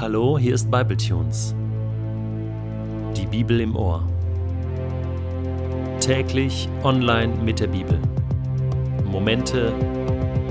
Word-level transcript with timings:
Hallo, 0.00 0.38
hier 0.38 0.54
ist 0.54 0.70
Bibletunes. 0.70 1.54
Die 3.14 3.26
Bibel 3.26 3.60
im 3.60 3.76
Ohr. 3.76 4.02
Täglich 6.00 6.70
online 6.82 7.34
mit 7.44 7.60
der 7.60 7.66
Bibel. 7.66 8.00
Momente 9.04 9.74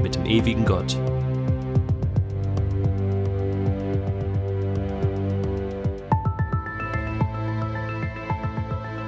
mit 0.03 0.13
dem 0.13 0.27
ewigen 0.27 0.65
Gott. 0.65 0.95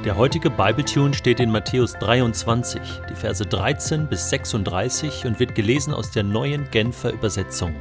Der 0.04 0.18
heutige 0.18 0.50
Bibletune 0.50 1.14
steht 1.14 1.40
in 1.40 1.52
Matthäus 1.52 1.94
23, 2.00 2.82
die 3.12 3.16
Verse 3.16 3.46
13 3.46 4.08
bis 4.08 4.32
36 4.32 5.28
und 5.28 5.40
wird 5.40 5.54
gelesen 5.54 5.94
aus 5.94 6.10
der 6.10 6.24
neuen 6.24 6.68
Genfer 6.72 7.14
Übersetzung. 7.14 7.76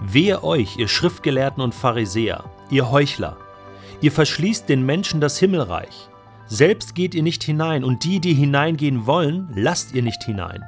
Wehe 0.00 0.44
euch, 0.44 0.76
ihr 0.76 0.88
Schriftgelehrten 0.88 1.62
und 1.62 1.74
Pharisäer, 1.74 2.44
ihr 2.70 2.90
Heuchler! 2.90 3.36
Ihr 4.02 4.12
verschließt 4.12 4.68
den 4.68 4.84
Menschen 4.84 5.22
das 5.22 5.38
Himmelreich. 5.38 6.10
Selbst 6.46 6.94
geht 6.94 7.14
ihr 7.14 7.22
nicht 7.22 7.42
hinein, 7.42 7.82
und 7.82 8.04
die, 8.04 8.20
die 8.20 8.34
hineingehen 8.34 9.06
wollen, 9.06 9.48
lasst 9.54 9.94
ihr 9.94 10.02
nicht 10.02 10.22
hinein. 10.22 10.62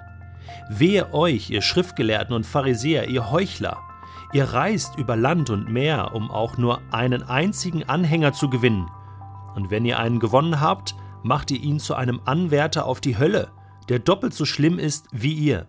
Wehe 0.71 1.13
euch, 1.13 1.51
ihr 1.51 1.61
Schriftgelehrten 1.61 2.35
und 2.35 2.47
Pharisäer, 2.47 3.09
ihr 3.09 3.31
Heuchler! 3.31 3.79
Ihr 4.33 4.45
reist 4.45 4.97
über 4.97 5.17
Land 5.17 5.51
und 5.51 5.71
Meer, 5.71 6.15
um 6.15 6.31
auch 6.31 6.59
nur 6.59 6.81
einen 6.91 7.23
einzigen 7.23 7.85
Anhänger 7.85 8.33
zu 8.33 8.51
gewinnen. 8.51 8.91
Und 9.55 9.71
wenn 9.71 9.85
ihr 9.85 9.99
einen 9.99 10.21
gewonnen 10.21 10.61
habt, 10.61 10.95
macht 11.23 11.51
ihr 11.51 11.61
ihn 11.61 11.81
zu 11.81 11.95
einem 11.95 12.21
Anwärter 12.25 12.87
auf 12.87 13.01
die 13.01 13.19
Hölle, 13.19 13.51
der 13.89 13.99
doppelt 13.99 14.35
so 14.35 14.45
schlimm 14.45 14.79
ist 14.79 15.07
wie 15.13 15.33
ihr. 15.33 15.69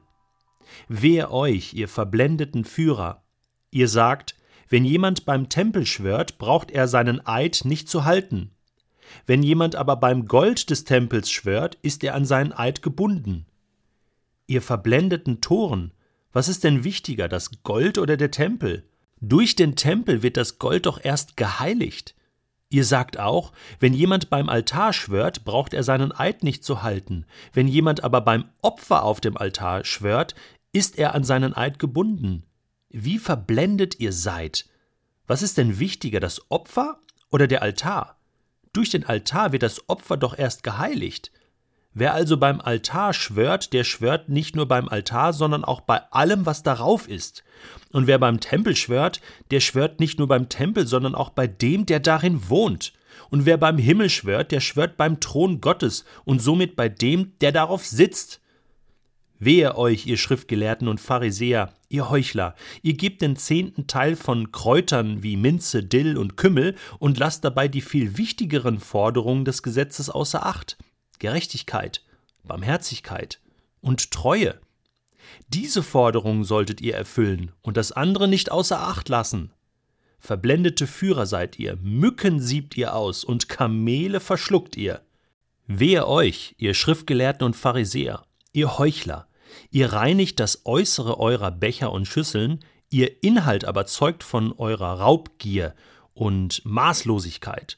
Wehe 0.87 1.31
euch, 1.31 1.73
ihr 1.73 1.87
verblendeten 1.87 2.65
Führer, 2.65 3.23
Ihr 3.71 3.87
sagt, 3.87 4.35
wenn 4.69 4.85
jemand 4.85 5.25
beim 5.25 5.49
Tempel 5.49 5.85
schwört, 5.85 6.37
braucht 6.37 6.71
er 6.71 6.87
seinen 6.87 7.25
Eid 7.25 7.61
nicht 7.65 7.89
zu 7.89 8.05
halten. 8.05 8.51
Wenn 9.25 9.43
jemand 9.43 9.75
aber 9.75 9.95
beim 9.95 10.27
Gold 10.27 10.69
des 10.69 10.83
Tempels 10.83 11.31
schwört, 11.31 11.77
ist 11.81 12.03
er 12.03 12.15
an 12.15 12.25
seinen 12.25 12.53
Eid 12.53 12.81
gebunden. 12.81 13.45
Ihr 14.47 14.61
verblendeten 14.61 15.41
Toren, 15.41 15.91
was 16.31 16.47
ist 16.47 16.63
denn 16.63 16.83
wichtiger, 16.83 17.27
das 17.27 17.63
Gold 17.63 17.97
oder 17.97 18.17
der 18.17 18.31
Tempel? 18.31 18.83
Durch 19.19 19.55
den 19.55 19.75
Tempel 19.75 20.21
wird 20.21 20.37
das 20.37 20.59
Gold 20.59 20.85
doch 20.85 21.03
erst 21.03 21.37
geheiligt. 21.37 22.15
Ihr 22.69 22.85
sagt 22.85 23.19
auch, 23.19 23.51
wenn 23.79 23.95
jemand 23.95 24.29
beim 24.29 24.47
Altar 24.47 24.93
schwört, 24.93 25.43
braucht 25.43 25.73
er 25.73 25.81
seinen 25.81 26.11
Eid 26.11 26.43
nicht 26.43 26.63
zu 26.63 26.83
halten. 26.83 27.25
Wenn 27.51 27.67
jemand 27.67 28.03
aber 28.03 28.21
beim 28.21 28.45
Opfer 28.61 29.03
auf 29.03 29.21
dem 29.21 29.37
Altar 29.37 29.85
schwört, 29.85 30.35
ist 30.71 30.99
er 30.99 31.15
an 31.15 31.23
seinen 31.23 31.55
Eid 31.55 31.79
gebunden. 31.79 32.43
Wie 32.91 33.19
verblendet 33.19 33.99
ihr 33.99 34.11
seid. 34.11 34.65
Was 35.27 35.43
ist 35.43 35.59
denn 35.59 35.77
wichtiger, 35.77 36.19
das 36.19 36.49
Opfer 36.49 36.99
oder 37.29 37.45
der 37.45 37.61
Altar? 37.61 38.17
Durch 38.73 38.89
den 38.89 39.05
Altar 39.05 39.51
wird 39.51 39.61
das 39.61 39.87
Opfer 39.87 40.17
doch 40.17 40.37
erst 40.37 40.63
geheiligt. 40.63 41.31
Wer 41.93 42.15
also 42.15 42.37
beim 42.37 42.59
Altar 42.59 43.13
schwört, 43.13 43.73
der 43.73 43.83
schwört 43.83 44.29
nicht 44.29 44.55
nur 44.55 44.67
beim 44.67 44.89
Altar, 44.89 45.33
sondern 45.33 45.63
auch 45.63 45.81
bei 45.81 46.01
allem, 46.11 46.47
was 46.47 46.63
darauf 46.63 47.07
ist. 47.07 47.43
Und 47.91 48.07
wer 48.07 48.17
beim 48.17 48.39
Tempel 48.39 48.75
schwört, 48.75 49.21
der 49.51 49.59
schwört 49.59 49.99
nicht 49.99 50.17
nur 50.17 50.27
beim 50.27 50.49
Tempel, 50.49 50.87
sondern 50.87 51.13
auch 51.13 51.29
bei 51.29 51.45
dem, 51.45 51.85
der 51.85 51.99
darin 51.99 52.49
wohnt. 52.49 52.93
Und 53.29 53.45
wer 53.45 53.57
beim 53.57 53.77
Himmel 53.77 54.09
schwört, 54.09 54.51
der 54.51 54.61
schwört 54.61 54.97
beim 54.97 55.19
Thron 55.19 55.61
Gottes 55.61 56.05
und 56.25 56.41
somit 56.41 56.75
bei 56.75 56.89
dem, 56.89 57.33
der 57.41 57.51
darauf 57.51 57.85
sitzt. 57.85 58.41
Wehe 59.39 59.77
euch, 59.77 60.05
ihr 60.05 60.17
Schriftgelehrten 60.17 60.89
und 60.89 60.99
Pharisäer, 60.99 61.73
ihr 61.87 62.09
Heuchler, 62.09 62.55
ihr 62.81 62.93
gebt 62.93 63.21
den 63.21 63.37
zehnten 63.37 63.87
Teil 63.87 64.17
von 64.17 64.51
Kräutern 64.51 65.23
wie 65.23 65.37
Minze, 65.37 65.81
Dill 65.81 66.17
und 66.17 66.35
Kümmel 66.35 66.75
und 66.99 67.17
lasst 67.17 67.45
dabei 67.45 67.69
die 67.69 67.81
viel 67.81 68.17
wichtigeren 68.17 68.79
Forderungen 68.79 69.45
des 69.45 69.63
Gesetzes 69.63 70.09
außer 70.09 70.45
Acht 70.45 70.77
Gerechtigkeit, 71.19 72.03
Barmherzigkeit 72.43 73.39
und 73.81 74.11
Treue. 74.11 74.59
Diese 75.47 75.83
Forderungen 75.83 76.43
solltet 76.43 76.81
ihr 76.81 76.95
erfüllen 76.95 77.53
und 77.61 77.77
das 77.77 77.93
andere 77.93 78.27
nicht 78.27 78.51
außer 78.51 78.79
Acht 78.79 79.07
lassen. 79.07 79.51
Verblendete 80.19 80.85
Führer 80.85 81.25
seid 81.25 81.57
ihr, 81.59 81.77
Mücken 81.81 82.41
siebt 82.41 82.75
ihr 82.75 82.93
aus 82.93 83.23
und 83.23 83.47
Kamele 83.47 84.19
verschluckt 84.19 84.75
ihr. 84.75 85.01
Wehe 85.65 86.07
euch, 86.07 86.55
ihr 86.57 86.73
Schriftgelehrten 86.73 87.45
und 87.45 87.55
Pharisäer, 87.55 88.25
ihr 88.51 88.77
Heuchler, 88.77 89.28
Ihr 89.71 89.93
reinigt 89.93 90.39
das 90.39 90.65
Äußere 90.65 91.19
eurer 91.19 91.51
Becher 91.51 91.91
und 91.91 92.05
Schüsseln, 92.05 92.59
ihr 92.89 93.23
Inhalt 93.23 93.65
aber 93.65 93.85
zeugt 93.85 94.23
von 94.23 94.53
eurer 94.53 94.99
Raubgier 94.99 95.75
und 96.13 96.63
Maßlosigkeit. 96.65 97.77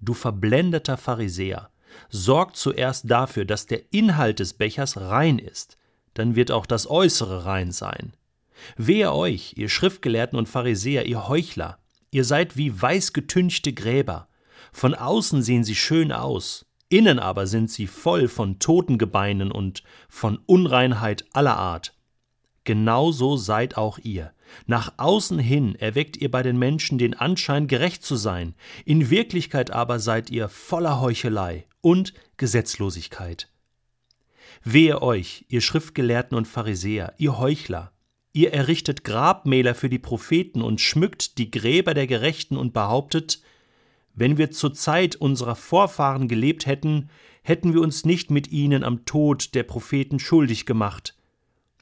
Du 0.00 0.14
verblendeter 0.14 0.96
Pharisäer, 0.96 1.70
sorgt 2.08 2.56
zuerst 2.56 3.10
dafür, 3.10 3.44
dass 3.44 3.66
der 3.66 3.92
Inhalt 3.92 4.38
des 4.38 4.54
Bechers 4.54 4.96
rein 4.96 5.38
ist, 5.38 5.76
dann 6.14 6.36
wird 6.36 6.50
auch 6.50 6.66
das 6.66 6.88
Äußere 6.88 7.44
rein 7.44 7.72
sein. 7.72 8.12
Wehe 8.76 9.12
euch, 9.12 9.54
ihr 9.56 9.68
Schriftgelehrten 9.68 10.38
und 10.38 10.48
Pharisäer, 10.48 11.06
ihr 11.06 11.28
Heuchler, 11.28 11.78
ihr 12.10 12.24
seid 12.24 12.56
wie 12.56 12.80
weißgetünchte 12.80 13.72
Gräber. 13.72 14.28
Von 14.72 14.94
außen 14.94 15.42
sehen 15.42 15.64
sie 15.64 15.74
schön 15.74 16.12
aus, 16.12 16.66
Innen 16.90 17.20
aber 17.20 17.46
sind 17.46 17.70
sie 17.70 17.86
voll 17.86 18.26
von 18.26 18.58
Totengebeinen 18.58 19.52
und 19.52 19.84
von 20.08 20.40
Unreinheit 20.44 21.24
aller 21.32 21.56
Art. 21.56 21.94
Genauso 22.64 23.36
seid 23.36 23.76
auch 23.76 23.98
ihr. 23.98 24.32
Nach 24.66 24.92
außen 24.96 25.38
hin 25.38 25.76
erweckt 25.76 26.16
ihr 26.16 26.30
bei 26.30 26.42
den 26.42 26.58
Menschen 26.58 26.98
den 26.98 27.14
Anschein, 27.14 27.68
gerecht 27.68 28.04
zu 28.04 28.16
sein, 28.16 28.54
in 28.84 29.08
Wirklichkeit 29.08 29.70
aber 29.70 30.00
seid 30.00 30.30
ihr 30.30 30.48
voller 30.48 31.00
Heuchelei 31.00 31.66
und 31.80 32.12
Gesetzlosigkeit. 32.36 33.48
Wehe 34.64 35.00
euch, 35.00 35.44
ihr 35.48 35.60
Schriftgelehrten 35.60 36.36
und 36.36 36.48
Pharisäer, 36.48 37.14
ihr 37.18 37.38
Heuchler, 37.38 37.92
ihr 38.32 38.52
errichtet 38.52 39.04
Grabmäler 39.04 39.76
für 39.76 39.88
die 39.88 40.00
Propheten 40.00 40.60
und 40.60 40.80
schmückt 40.80 41.38
die 41.38 41.52
Gräber 41.52 41.94
der 41.94 42.08
Gerechten 42.08 42.56
und 42.56 42.72
behauptet, 42.72 43.40
wenn 44.14 44.38
wir 44.38 44.50
zur 44.50 44.74
Zeit 44.74 45.16
unserer 45.16 45.56
Vorfahren 45.56 46.28
gelebt 46.28 46.66
hätten, 46.66 47.08
hätten 47.42 47.72
wir 47.74 47.80
uns 47.80 48.04
nicht 48.04 48.30
mit 48.30 48.48
ihnen 48.48 48.84
am 48.84 49.04
Tod 49.04 49.54
der 49.54 49.62
Propheten 49.62 50.18
schuldig 50.18 50.66
gemacht. 50.66 51.16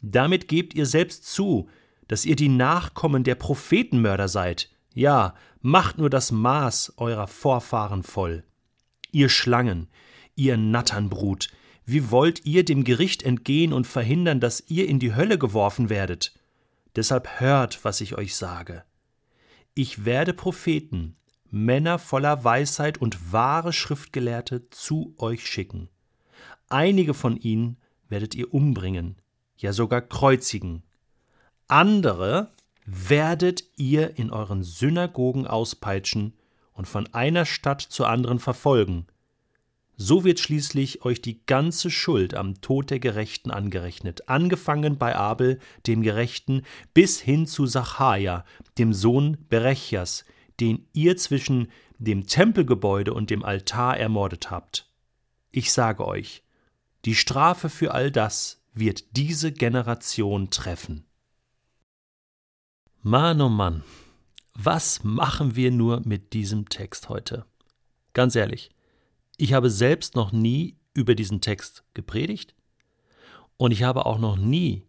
Damit 0.03 0.49
gebt 0.49 0.75
ihr 0.75 0.87
selbst 0.87 1.27
zu, 1.27 1.69
dass 2.06 2.25
ihr 2.25 2.37
die 2.37 2.49
Nachkommen 2.49 3.25
der 3.25 3.34
Prophetenmörder 3.34 4.28
seid. 4.28 4.71
Ja, 4.94 5.34
macht 5.61 5.99
nur 5.99 6.11
das 6.11 6.33
Maß 6.33 6.94
eurer 6.97 7.27
Vorfahren 7.27 8.03
voll. 8.03 8.44
Ihr 9.11 9.28
Schlangen, 9.28 9.88
ihr 10.34 10.56
Natternbrut, 10.56 11.49
wie 11.84 12.11
wollt 12.11 12.44
ihr 12.44 12.65
dem 12.65 12.84
Gericht 12.84 13.22
entgehen 13.22 13.72
und 13.72 13.87
verhindern, 13.87 14.41
dass 14.41 14.62
ihr 14.69 14.88
in 14.88 14.99
die 14.99 15.15
Hölle 15.15 15.38
geworfen 15.38 15.88
werdet? 15.88 16.34
Deshalb 16.97 17.41
hört, 17.41 17.84
was 17.84 18.00
ich 18.00 18.17
euch 18.17 18.37
sage. 18.37 18.84
Ich 19.75 20.05
werde 20.05 20.34
Propheten 20.34 21.17
Männer 21.50 21.98
voller 21.98 22.44
Weisheit 22.44 22.98
und 22.98 23.32
wahre 23.32 23.72
Schriftgelehrte 23.72 24.69
zu 24.70 25.14
euch 25.19 25.47
schicken. 25.47 25.88
Einige 26.69 27.14
von 27.14 27.36
ihnen 27.36 27.78
werdet 28.09 28.34
ihr 28.34 28.53
umbringen, 28.53 29.16
ja 29.56 29.72
sogar 29.72 30.03
kreuzigen. 30.03 30.82
Andere 31.66 32.53
werdet 32.84 33.64
ihr 33.76 34.19
in 34.19 34.31
euren 34.31 34.62
Synagogen 34.62 35.47
auspeitschen 35.47 36.34
und 36.72 36.87
von 36.87 37.12
einer 37.12 37.44
Stadt 37.44 37.82
zur 37.82 38.08
anderen 38.08 38.38
verfolgen. 38.38 39.06
So 39.97 40.22
wird 40.22 40.38
schließlich 40.38 41.04
euch 41.04 41.20
die 41.20 41.44
ganze 41.44 41.91
Schuld 41.91 42.34
am 42.34 42.60
Tod 42.60 42.91
der 42.91 43.00
Gerechten 43.00 43.50
angerechnet, 43.50 44.28
angefangen 44.28 44.97
bei 44.97 45.16
Abel, 45.16 45.58
dem 45.88 46.02
Gerechten, 46.02 46.62
bis 46.94 47.20
hin 47.20 47.46
zu 47.46 47.67
Sacharja, 47.67 48.44
dem 48.78 48.93
Sohn 48.93 49.38
Berechias, 49.49 50.25
den 50.60 50.87
ihr 50.93 51.16
zwischen 51.16 51.69
dem 51.99 52.26
Tempelgebäude 52.26 53.12
und 53.14 53.31
dem 53.31 53.44
Altar 53.44 53.96
ermordet 53.96 54.50
habt. 54.50 54.90
Ich 55.50 55.72
sage 55.72 56.06
euch, 56.06 56.43
die 57.05 57.14
Strafe 57.14 57.69
für 57.69 57.93
all 57.93 58.10
das 58.10 58.62
wird 58.75 59.16
diese 59.16 59.52
Generation 59.52 60.50
treffen. 60.50 61.05
Mann, 63.02 63.40
oh 63.40 63.49
Mann, 63.49 63.84
was 64.55 65.05
machen 65.05 65.56
wir 65.56 65.70
nur 65.70 66.02
mit 66.05 66.32
diesem 66.32 66.69
Text 66.69 67.08
heute? 67.08 67.46
Ganz 68.12 68.34
ehrlich, 68.34 68.70
ich 69.37 69.52
habe 69.52 69.70
selbst 69.70 70.16
noch 70.16 70.32
nie 70.32 70.76
über 70.94 71.14
diesen 71.14 71.40
Text 71.40 71.84
gepredigt 71.94 72.54
und 73.56 73.70
ich 73.70 73.84
habe 73.84 74.06
auch 74.06 74.19
noch 74.19 74.37
nie 74.37 74.87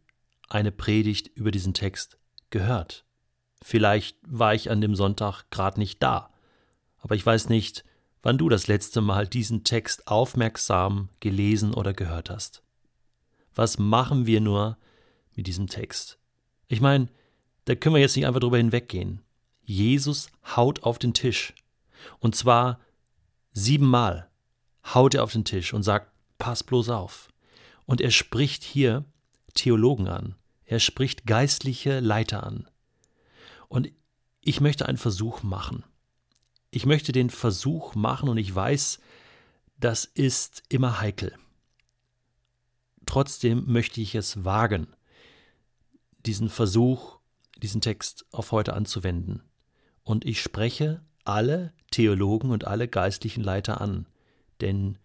eine 0.47 0.71
Predigt 0.71 1.27
über 1.27 1.51
diesen 1.51 1.73
Text 1.73 2.17
gehört. 2.49 3.05
Vielleicht 3.61 4.17
war 4.25 4.53
ich 4.53 4.71
an 4.71 4.81
dem 4.81 4.95
Sonntag 4.95 5.43
gerade 5.51 5.79
nicht 5.79 6.01
da, 6.01 6.29
aber 6.99 7.15
ich 7.15 7.25
weiß 7.25 7.49
nicht, 7.49 7.83
wann 8.21 8.37
du 8.37 8.49
das 8.49 8.67
letzte 8.67 9.01
Mal 9.01 9.27
diesen 9.27 9.63
Text 9.63 10.07
aufmerksam 10.07 11.09
gelesen 11.19 11.73
oder 11.73 11.93
gehört 11.93 12.29
hast. 12.29 12.63
Was 13.55 13.77
machen 13.77 14.25
wir 14.25 14.41
nur 14.41 14.77
mit 15.35 15.47
diesem 15.47 15.67
Text? 15.67 16.17
Ich 16.67 16.81
meine, 16.81 17.07
da 17.65 17.75
können 17.75 17.95
wir 17.95 18.01
jetzt 18.01 18.15
nicht 18.15 18.25
einfach 18.25 18.39
drüber 18.39 18.57
hinweggehen. 18.57 19.21
Jesus 19.63 20.29
haut 20.55 20.83
auf 20.83 20.97
den 20.97 21.13
Tisch. 21.13 21.53
Und 22.19 22.35
zwar 22.35 22.79
siebenmal 23.51 24.29
haut 24.93 25.13
er 25.13 25.23
auf 25.23 25.33
den 25.33 25.45
Tisch 25.45 25.73
und 25.73 25.83
sagt, 25.83 26.11
pass 26.37 26.63
bloß 26.63 26.89
auf. 26.89 27.29
Und 27.85 28.01
er 28.01 28.11
spricht 28.11 28.63
hier 28.63 29.05
Theologen 29.53 30.07
an. 30.07 30.35
Er 30.65 30.79
spricht 30.79 31.25
geistliche 31.25 31.99
Leiter 31.99 32.43
an. 32.43 32.67
Und 33.69 33.91
ich 34.41 34.59
möchte 34.59 34.87
einen 34.87 34.97
Versuch 34.97 35.43
machen. 35.43 35.85
Ich 36.71 36.85
möchte 36.85 37.11
den 37.11 37.29
Versuch 37.29 37.95
machen 37.95 38.29
und 38.29 38.37
ich 38.37 38.53
weiß, 38.53 38.99
das 39.79 40.05
ist 40.05 40.63
immer 40.69 40.99
heikel. 40.99 41.33
Trotzdem 43.05 43.63
möchte 43.65 44.01
ich 44.01 44.13
es 44.13 44.43
wagen, 44.43 44.87
diesen 46.25 46.49
Versuch, 46.49 47.19
diesen 47.57 47.81
Text 47.81 48.25
auf 48.31 48.51
heute 48.51 48.73
anzuwenden. 48.73 49.41
Und 50.03 50.25
ich 50.25 50.41
spreche 50.41 51.01
alle 51.23 51.73
Theologen 51.91 52.51
und 52.51 52.65
alle 52.65 52.87
geistlichen 52.87 53.43
Leiter 53.43 53.81
an, 53.81 54.05
denn 54.61 54.97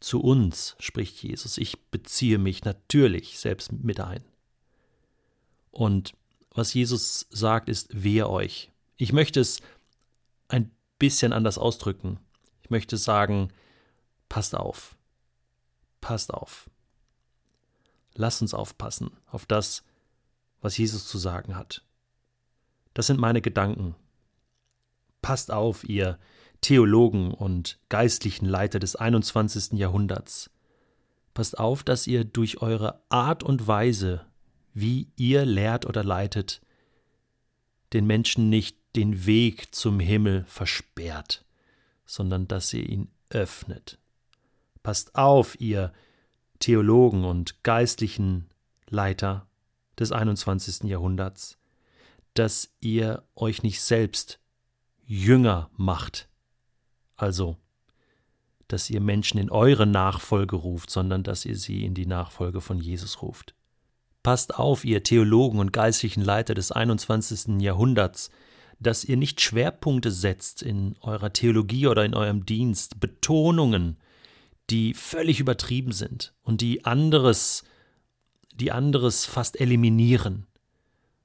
zu 0.00 0.20
uns 0.20 0.76
spricht 0.78 1.22
Jesus. 1.22 1.58
Ich 1.58 1.86
beziehe 1.90 2.38
mich 2.38 2.64
natürlich 2.64 3.38
selbst 3.38 3.72
mit 3.72 4.00
ein. 4.00 4.22
Und 5.70 6.14
was 6.54 6.72
Jesus 6.72 7.26
sagt, 7.30 7.68
ist, 7.68 8.02
wehe 8.02 8.28
euch. 8.28 8.70
Ich 8.96 9.12
möchte 9.12 9.40
es 9.40 9.60
ein 10.48 10.70
bisschen 10.98 11.32
anders 11.32 11.58
ausdrücken. 11.58 12.18
Ich 12.62 12.70
möchte 12.70 12.96
sagen, 12.96 13.52
passt 14.28 14.54
auf. 14.54 14.96
Passt 16.00 16.32
auf. 16.32 16.70
Lasst 18.14 18.42
uns 18.42 18.54
aufpassen 18.54 19.10
auf 19.26 19.44
das, 19.46 19.82
was 20.60 20.78
Jesus 20.78 21.08
zu 21.08 21.18
sagen 21.18 21.56
hat. 21.56 21.84
Das 22.94 23.08
sind 23.08 23.18
meine 23.18 23.42
Gedanken. 23.42 23.96
Passt 25.20 25.50
auf, 25.50 25.84
ihr 25.84 26.18
Theologen 26.60 27.34
und 27.34 27.78
geistlichen 27.88 28.46
Leiter 28.46 28.78
des 28.78 28.96
21. 28.96 29.72
Jahrhunderts. 29.72 30.50
Passt 31.34 31.58
auf, 31.58 31.82
dass 31.82 32.06
ihr 32.06 32.24
durch 32.24 32.62
eure 32.62 33.02
Art 33.08 33.42
und 33.42 33.66
Weise, 33.66 34.24
wie 34.74 35.08
ihr 35.16 35.44
lehrt 35.44 35.86
oder 35.86 36.04
leitet, 36.04 36.60
den 37.92 38.06
Menschen 38.06 38.50
nicht 38.50 38.76
den 38.96 39.24
Weg 39.26 39.74
zum 39.74 40.00
Himmel 40.00 40.44
versperrt, 40.46 41.44
sondern 42.04 42.48
dass 42.48 42.74
ihr 42.74 42.88
ihn 42.88 43.08
öffnet. 43.30 43.98
Passt 44.82 45.14
auf, 45.14 45.60
ihr 45.60 45.92
Theologen 46.58 47.24
und 47.24 47.62
geistlichen 47.62 48.50
Leiter 48.88 49.46
des 49.98 50.12
21. 50.12 50.84
Jahrhunderts, 50.88 51.58
dass 52.34 52.74
ihr 52.80 53.22
euch 53.34 53.62
nicht 53.62 53.80
selbst 53.80 54.40
Jünger 55.06 55.70
macht, 55.76 56.28
also 57.16 57.56
dass 58.68 58.88
ihr 58.90 59.00
Menschen 59.00 59.38
in 59.38 59.50
eure 59.50 59.86
Nachfolge 59.86 60.56
ruft, 60.56 60.90
sondern 60.90 61.22
dass 61.22 61.44
ihr 61.44 61.56
sie 61.56 61.84
in 61.84 61.94
die 61.94 62.06
Nachfolge 62.06 62.60
von 62.60 62.78
Jesus 62.78 63.22
ruft. 63.22 63.54
Passt 64.24 64.58
auf, 64.58 64.86
ihr 64.86 65.02
Theologen 65.02 65.58
und 65.58 65.74
geistlichen 65.74 66.22
Leiter 66.22 66.54
des 66.54 66.72
21. 66.72 67.60
Jahrhunderts, 67.60 68.30
dass 68.80 69.04
ihr 69.04 69.18
nicht 69.18 69.42
Schwerpunkte 69.42 70.10
setzt 70.10 70.62
in 70.62 70.96
eurer 71.02 71.34
Theologie 71.34 71.88
oder 71.88 72.06
in 72.06 72.14
eurem 72.14 72.46
Dienst, 72.46 73.00
Betonungen, 73.00 73.98
die 74.70 74.94
völlig 74.94 75.40
übertrieben 75.40 75.92
sind 75.92 76.32
und 76.42 76.62
die 76.62 76.86
anderes, 76.86 77.64
die 78.54 78.72
anderes 78.72 79.26
fast 79.26 79.60
eliminieren, 79.60 80.46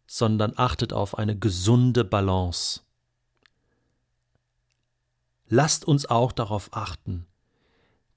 sondern 0.06 0.52
achtet 0.58 0.92
auf 0.92 1.18
eine 1.18 1.40
gesunde 1.40 2.04
Balance. 2.04 2.82
Lasst 5.48 5.86
uns 5.86 6.06
auch 6.06 6.34
darauf 6.34 6.72
achten, 6.74 7.28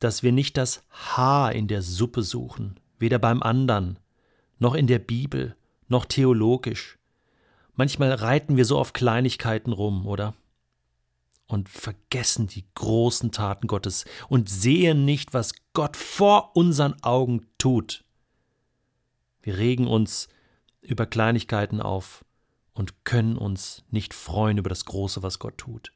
dass 0.00 0.24
wir 0.24 0.32
nicht 0.32 0.56
das 0.56 0.82
Haar 0.90 1.52
in 1.52 1.68
der 1.68 1.82
Suppe 1.82 2.24
suchen, 2.24 2.80
weder 2.98 3.20
beim 3.20 3.44
anderen, 3.44 4.00
noch 4.62 4.74
in 4.74 4.86
der 4.86 5.00
Bibel, 5.00 5.56
noch 5.88 6.04
theologisch. 6.04 6.96
Manchmal 7.74 8.12
reiten 8.12 8.56
wir 8.56 8.64
so 8.64 8.78
auf 8.78 8.92
Kleinigkeiten 8.92 9.72
rum, 9.72 10.06
oder? 10.06 10.34
Und 11.48 11.68
vergessen 11.68 12.46
die 12.46 12.64
großen 12.74 13.32
Taten 13.32 13.66
Gottes 13.66 14.04
und 14.28 14.48
sehen 14.48 15.04
nicht, 15.04 15.34
was 15.34 15.52
Gott 15.74 15.96
vor 15.96 16.56
unseren 16.56 16.94
Augen 17.02 17.46
tut. 17.58 18.04
Wir 19.42 19.58
regen 19.58 19.88
uns 19.88 20.28
über 20.80 21.06
Kleinigkeiten 21.06 21.80
auf 21.80 22.24
und 22.72 23.04
können 23.04 23.36
uns 23.36 23.84
nicht 23.90 24.14
freuen 24.14 24.58
über 24.58 24.68
das 24.68 24.84
Große, 24.84 25.22
was 25.22 25.40
Gott 25.40 25.58
tut. 25.58 25.92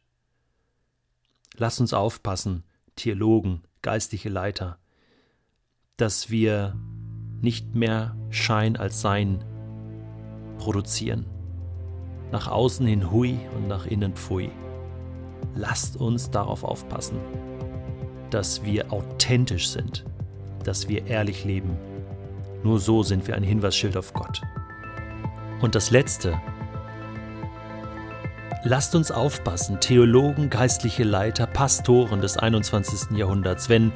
Lass 1.54 1.80
uns 1.80 1.94
aufpassen, 1.94 2.64
Theologen, 2.96 3.62
geistliche 3.82 4.28
Leiter, 4.28 4.78
dass 5.96 6.30
wir 6.30 6.74
nicht 7.46 7.76
mehr 7.76 8.16
Schein 8.30 8.76
als 8.76 9.00
Sein 9.00 9.44
produzieren. 10.58 11.26
Nach 12.32 12.48
außen 12.48 12.84
hin 12.88 13.12
hui 13.12 13.38
und 13.54 13.68
nach 13.68 13.86
innen 13.86 14.14
pfui. 14.14 14.50
Lasst 15.54 15.96
uns 15.96 16.28
darauf 16.28 16.64
aufpassen, 16.64 17.18
dass 18.30 18.64
wir 18.64 18.92
authentisch 18.92 19.68
sind, 19.68 20.04
dass 20.64 20.88
wir 20.88 21.06
ehrlich 21.06 21.44
leben. 21.44 21.76
Nur 22.64 22.80
so 22.80 23.04
sind 23.04 23.28
wir 23.28 23.36
ein 23.36 23.44
Hinweisschild 23.44 23.96
auf 23.96 24.12
Gott. 24.12 24.42
Und 25.60 25.76
das 25.76 25.92
Letzte, 25.92 26.36
Lasst 28.64 28.96
uns 28.96 29.12
aufpassen, 29.12 29.78
Theologen, 29.78 30.50
geistliche 30.50 31.04
Leiter, 31.04 31.46
Pastoren 31.46 32.20
des 32.20 32.36
21. 32.36 33.16
Jahrhunderts, 33.16 33.68
wenn 33.68 33.92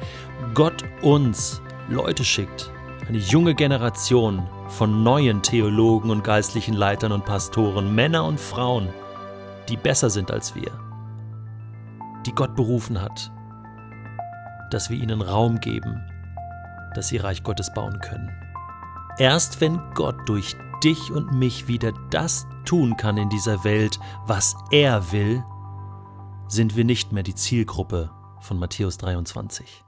Gott 0.53 0.85
uns 1.01 1.61
Leute 1.89 2.23
schickt, 2.23 2.71
eine 3.11 3.19
junge 3.19 3.55
Generation 3.55 4.47
von 4.69 5.03
neuen 5.03 5.41
Theologen 5.41 6.11
und 6.11 6.23
geistlichen 6.23 6.73
Leitern 6.73 7.11
und 7.11 7.25
Pastoren, 7.25 7.93
Männer 7.93 8.23
und 8.23 8.39
Frauen, 8.39 8.87
die 9.67 9.75
besser 9.75 10.09
sind 10.09 10.31
als 10.31 10.55
wir, 10.55 10.71
die 12.25 12.31
Gott 12.31 12.55
berufen 12.55 13.01
hat, 13.01 13.29
dass 14.69 14.89
wir 14.89 14.97
ihnen 14.97 15.21
Raum 15.21 15.59
geben, 15.59 16.01
dass 16.95 17.09
sie 17.09 17.17
Reich 17.17 17.43
Gottes 17.43 17.73
bauen 17.73 17.99
können. 17.99 18.31
Erst 19.17 19.59
wenn 19.59 19.81
Gott 19.93 20.15
durch 20.25 20.55
dich 20.81 21.11
und 21.11 21.33
mich 21.33 21.67
wieder 21.67 21.91
das 22.11 22.47
tun 22.63 22.95
kann 22.95 23.17
in 23.17 23.27
dieser 23.27 23.65
Welt, 23.65 23.99
was 24.25 24.55
er 24.71 25.11
will, 25.11 25.43
sind 26.47 26.77
wir 26.77 26.85
nicht 26.85 27.11
mehr 27.11 27.23
die 27.23 27.35
Zielgruppe 27.35 28.09
von 28.39 28.57
Matthäus 28.57 28.97
23. 28.99 29.83